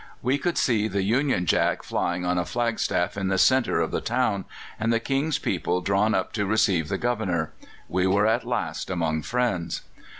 [0.23, 4.01] We could see the Union Jack flying on a flagstaff in the centre of the
[4.01, 4.45] town,
[4.79, 7.51] and the King's people drawn up to receive the Governor.
[7.87, 9.83] We were at last among friends.